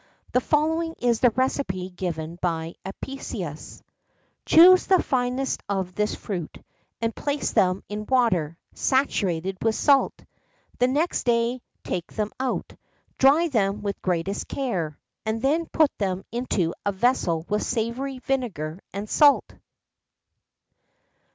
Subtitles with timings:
[0.31, 3.83] The following is the recipe given by Apicius:
[4.47, 6.57] "Choose the finest of this fruit,
[6.99, 10.19] and place them in water, saturated with salt.
[10.79, 12.73] The next day take them out,
[13.19, 18.17] dry them with the greatest care, and then put them into a vessel with savory,
[18.17, 19.53] vinegar, and salt."